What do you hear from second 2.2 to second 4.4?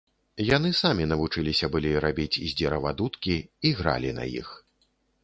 з дзерава дудкі і гралі на